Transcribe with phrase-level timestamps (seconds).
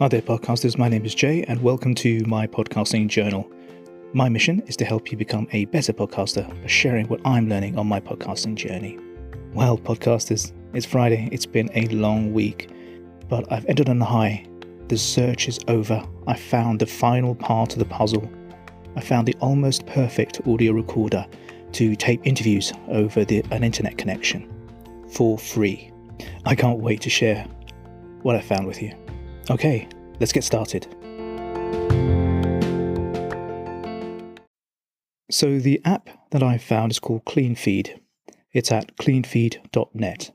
[0.00, 0.78] Hi there, podcasters.
[0.78, 3.50] My name is Jay, and welcome to my podcasting journal.
[4.12, 7.76] My mission is to help you become a better podcaster by sharing what I'm learning
[7.76, 8.96] on my podcasting journey.
[9.54, 11.28] Well, podcasters, it's Friday.
[11.32, 12.70] It's been a long week,
[13.28, 14.46] but I've ended on a high.
[14.86, 16.00] The search is over.
[16.28, 18.30] I found the final part of the puzzle.
[18.94, 21.26] I found the almost perfect audio recorder
[21.72, 24.48] to tape interviews over the, an internet connection
[25.10, 25.90] for free.
[26.44, 27.44] I can't wait to share
[28.22, 28.94] what I found with you.
[29.50, 29.88] Okay,
[30.20, 30.86] let's get started.
[35.30, 38.00] So, the app that I found is called CleanFeed.
[38.52, 40.30] It's at cleanfeed.net.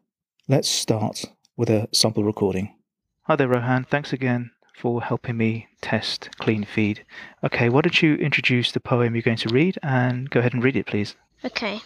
[0.48, 1.26] Let's start
[1.58, 2.76] with a sample recording.
[3.24, 3.86] Hi there, Rohan.
[3.86, 7.00] Thanks again for helping me test CleanFeed.
[7.44, 10.64] Okay, why don't you introduce the poem you're going to read and go ahead and
[10.64, 11.16] read it, please?
[11.44, 11.82] Okay,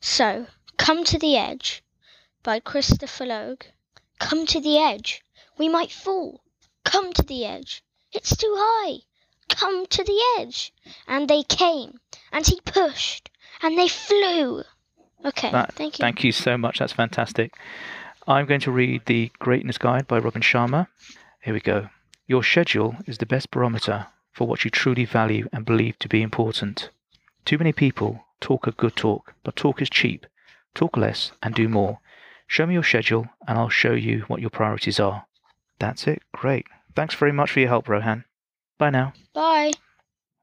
[0.00, 0.46] so
[0.80, 1.84] Come to the Edge
[2.42, 3.64] by Christopher Logue.
[4.18, 5.22] Come to the edge,
[5.58, 6.42] we might fall.
[6.90, 7.84] Come to the edge.
[8.12, 9.02] It's too high.
[9.48, 10.72] Come to the edge.
[11.06, 12.00] And they came,
[12.32, 13.30] and he pushed,
[13.62, 14.64] and they flew.
[15.24, 16.02] Okay, That- thank you.
[16.02, 16.80] Thank you so much.
[16.80, 17.54] That's fantastic.
[18.26, 20.88] I'm going to read The Greatness Guide by Robin Sharma.
[21.42, 21.90] Here we go.
[22.26, 26.22] Your schedule is the best barometer for what you truly value and believe to be
[26.22, 26.90] important.
[27.44, 30.26] Too many people talk a good talk, but talk is cheap.
[30.74, 32.00] Talk less and do more.
[32.48, 35.26] Show me your schedule, and I'll show you what your priorities are.
[35.78, 36.22] That's it.
[36.32, 36.66] Great.
[36.94, 38.24] Thanks very much for your help, Rohan.
[38.78, 39.12] Bye now.
[39.34, 39.72] Bye.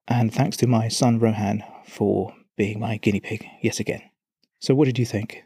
[0.07, 4.01] And thanks to my son Rohan for being my guinea pig yet again.
[4.59, 5.43] So, what did you think?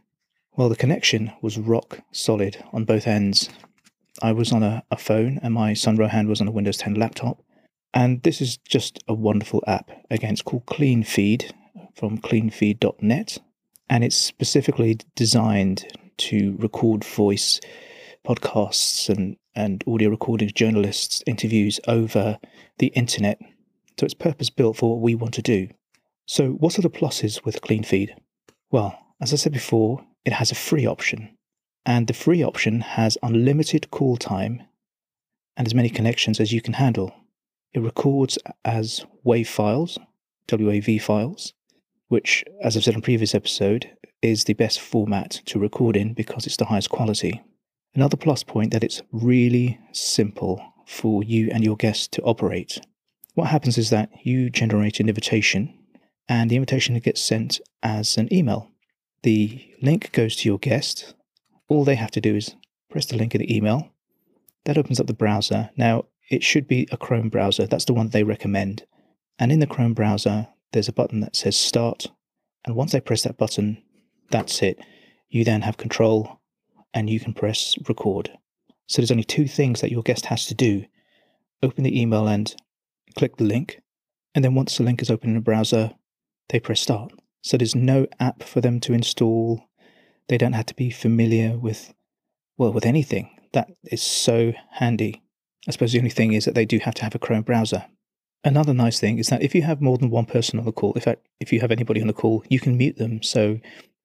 [0.55, 3.49] Well, the connection was rock solid on both ends.
[4.21, 6.95] I was on a, a phone, and my son Rohan was on a Windows 10
[6.95, 7.41] laptop.
[7.93, 9.91] And this is just a wonderful app.
[10.09, 11.51] Again, it's called CleanFeed
[11.95, 13.37] from cleanfeed.net.
[13.89, 15.85] And it's specifically designed
[16.17, 17.59] to record voice
[18.27, 22.39] podcasts and, and audio recordings, journalists, interviews over
[22.77, 23.39] the internet
[24.01, 25.67] so it's purpose built for what we want to do.
[26.25, 28.15] So, what are the pluses with CleanFeed?
[28.71, 31.37] Well, as I said before, it has a free option,
[31.85, 34.63] and the free option has unlimited call time
[35.55, 37.13] and as many connections as you can handle.
[37.73, 39.99] It records as WAV files,
[40.47, 41.53] WAV files,
[42.07, 43.87] which, as I've said in previous episode,
[44.23, 47.41] is the best format to record in because it's the highest quality.
[47.93, 52.79] Another plus point that it's really simple for you and your guests to operate
[53.33, 55.73] what happens is that you generate an invitation
[56.27, 58.69] and the invitation gets sent as an email.
[59.23, 61.13] The link goes to your guest.
[61.67, 62.55] All they have to do is
[62.89, 63.91] press the link in the email.
[64.65, 65.69] That opens up the browser.
[65.77, 67.67] Now, it should be a Chrome browser.
[67.67, 68.85] That's the one they recommend.
[69.39, 72.07] And in the Chrome browser, there's a button that says Start.
[72.65, 73.81] And once they press that button,
[74.29, 74.79] that's it.
[75.29, 76.40] You then have control
[76.93, 78.31] and you can press Record.
[78.87, 80.85] So there's only two things that your guest has to do
[81.63, 82.55] open the email and
[83.17, 83.81] click the link,
[84.33, 85.91] and then once the link is open in the browser,
[86.49, 87.11] they press start.
[87.43, 89.63] So there's no app for them to install.
[90.27, 91.93] They don't have to be familiar with,
[92.57, 93.29] well, with anything.
[93.53, 95.21] That is so handy.
[95.67, 97.85] I suppose the only thing is that they do have to have a Chrome browser.
[98.43, 100.93] Another nice thing is that if you have more than one person on the call,
[100.93, 103.21] in fact, if you have anybody on the call, you can mute them.
[103.21, 103.59] So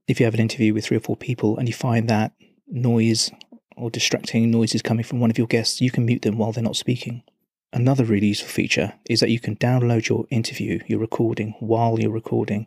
[0.09, 2.33] if you have an interview with three or four people and you find that
[2.69, 3.31] noise
[3.77, 6.65] or distracting noises coming from one of your guests, you can mute them while they're
[6.65, 7.22] not speaking.
[7.72, 12.10] Another really useful feature is that you can download your interview, your recording, while you're
[12.10, 12.66] recording.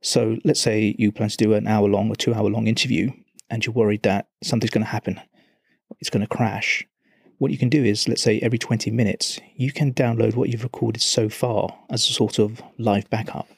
[0.00, 3.10] So let's say you plan to do an hour long or two hour long interview
[3.50, 5.20] and you're worried that something's going to happen,
[5.98, 6.86] it's going to crash.
[7.38, 10.62] What you can do is, let's say every 20 minutes, you can download what you've
[10.62, 13.48] recorded so far as a sort of live backup.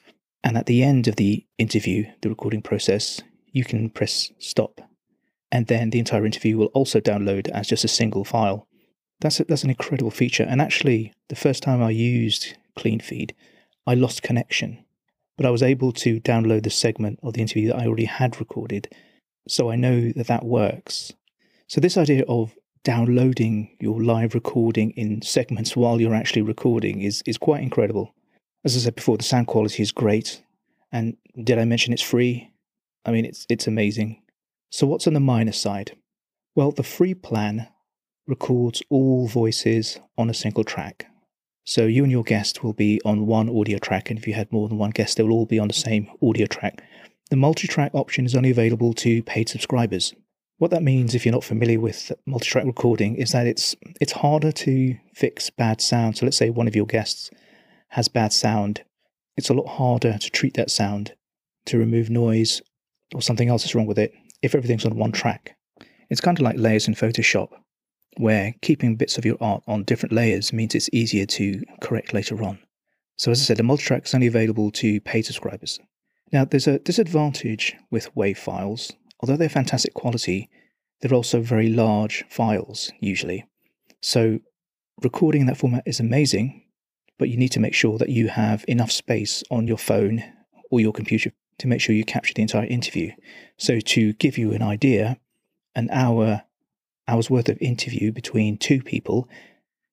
[0.44, 4.80] And at the end of the interview, the recording process, you can press stop.
[5.52, 8.66] And then the entire interview will also download as just a single file.
[9.20, 10.46] That's a, that's an incredible feature.
[10.48, 13.32] And actually, the first time I used CleanFeed,
[13.86, 14.82] I lost connection,
[15.36, 18.40] but I was able to download the segment of the interview that I already had
[18.40, 18.88] recorded,
[19.46, 21.12] so I know that that works.
[21.68, 22.54] So this idea of
[22.84, 28.14] downloading your live recording in segments while you're actually recording is is quite incredible.
[28.64, 30.42] As I said before, the sound quality is great,
[30.90, 32.50] and did I mention it's free?
[33.04, 34.21] I mean, it's it's amazing.
[34.72, 35.98] So what's on the minus side?
[36.56, 37.68] Well, the free plan
[38.26, 41.08] records all voices on a single track.
[41.64, 44.50] So you and your guest will be on one audio track, and if you had
[44.50, 46.82] more than one guest, they will all be on the same audio track.
[47.28, 50.14] The multi track option is only available to paid subscribers.
[50.56, 54.12] What that means, if you're not familiar with multi track recording, is that it's it's
[54.12, 56.16] harder to fix bad sound.
[56.16, 57.30] So let's say one of your guests
[57.88, 58.84] has bad sound,
[59.36, 61.12] it's a lot harder to treat that sound,
[61.66, 62.62] to remove noise
[63.14, 65.56] or something else is wrong with it if everything's on one track.
[66.10, 67.48] It's kind of like layers in Photoshop.
[68.18, 72.42] where keeping bits of your art on different layers means it's easier to correct later
[72.44, 72.58] on.
[73.16, 75.80] So, as I said, the multitrack is only available to paid subscribers.
[76.32, 78.92] Now, there's a disadvantage with WAV files.
[79.20, 80.50] Although they're fantastic quality,
[81.00, 83.46] they're also very large files, usually.
[84.00, 84.40] So,
[85.02, 86.64] recording in that format is amazing,
[87.18, 90.22] but you need to make sure that you have enough space on your phone
[90.70, 93.12] or your computer to make sure you capture the entire interview.
[93.56, 95.18] So, to give you an idea,
[95.76, 96.42] an hour
[97.06, 99.28] hours worth of interview between two people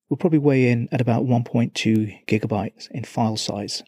[0.10, 3.83] will probably weigh in at about 1.2 gigabytes in file size.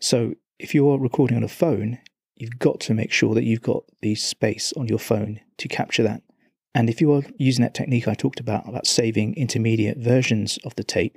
[0.00, 1.98] So, if you're recording on a phone,
[2.34, 6.02] you've got to make sure that you've got the space on your phone to capture
[6.02, 6.22] that.
[6.74, 10.74] And if you are using that technique I talked about, about saving intermediate versions of
[10.74, 11.16] the tape,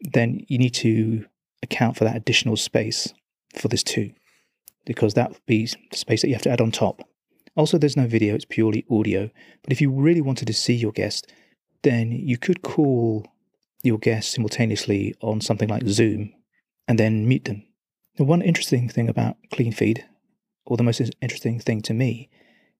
[0.00, 1.24] then you need to
[1.62, 3.14] account for that additional space
[3.56, 4.12] for this too,
[4.84, 7.02] because that would be the space that you have to add on top.
[7.54, 9.30] Also, there's no video, it's purely audio.
[9.62, 11.32] But if you really wanted to see your guest,
[11.82, 13.26] then you could call
[13.82, 16.32] your guest simultaneously on something like Zoom
[16.88, 17.64] and then mute them.
[18.16, 20.02] The one interesting thing about CleanFeed,
[20.66, 22.30] or the most interesting thing to me,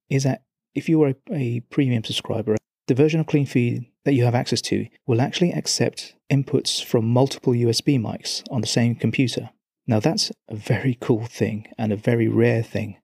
[0.08, 0.42] is that
[0.74, 2.56] if you are a, a premium subscriber,
[2.86, 7.52] the version of CleanFeed that you have access to will actually accept inputs from multiple
[7.52, 9.50] USB mics on the same computer.
[9.86, 12.96] Now, that's a very cool thing and a very rare thing.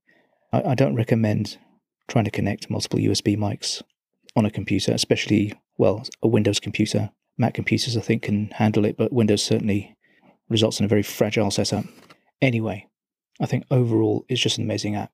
[0.52, 1.58] I, I don't recommend
[2.08, 3.82] trying to connect multiple USB mics
[4.36, 7.10] on a computer, especially, well, a Windows computer.
[7.36, 9.96] Mac computers, I think, can handle it, but Windows certainly
[10.48, 11.84] results in a very fragile setup.
[12.40, 12.86] Anyway,
[13.40, 15.12] I think overall it's just an amazing app.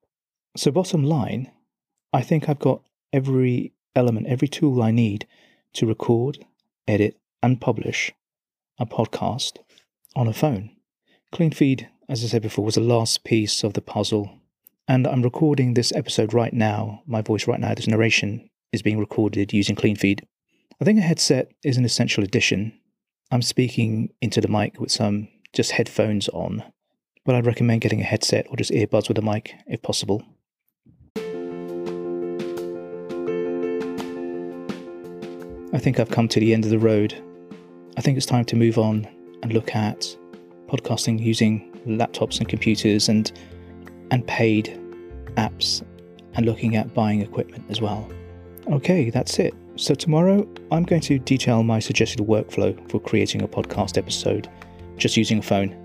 [0.57, 1.51] So, bottom line,
[2.13, 2.81] I think I've got
[3.11, 5.27] every element, every tool I need
[5.73, 6.45] to record,
[6.87, 8.13] edit, and publish
[8.79, 9.57] a podcast
[10.15, 10.71] on a phone.
[11.33, 14.39] CleanFeed, as I said before, was the last piece of the puzzle.
[14.87, 17.01] And I'm recording this episode right now.
[17.05, 20.21] My voice right now, this narration is being recorded using CleanFeed.
[20.79, 22.77] I think a headset is an essential addition.
[23.31, 26.63] I'm speaking into the mic with some just headphones on,
[27.25, 30.23] but I'd recommend getting a headset or just earbuds with a mic if possible.
[35.73, 37.21] I think I've come to the end of the road.
[37.97, 39.07] I think it's time to move on
[39.41, 40.15] and look at
[40.75, 43.31] podcasting using laptops and computers and
[44.11, 44.79] and paid
[45.35, 45.83] apps
[46.35, 48.07] and looking at buying equipment as well.
[48.71, 49.53] Okay, that's it.
[49.75, 54.49] So tomorrow I'm going to detail my suggested workflow for creating a podcast episode
[54.97, 55.75] just using a phone.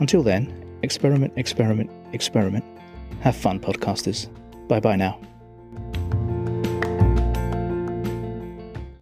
[0.00, 0.52] Until then,
[0.82, 2.64] experiment, experiment, experiment.
[3.20, 4.28] Have fun, podcasters.
[4.68, 5.20] Bye bye now.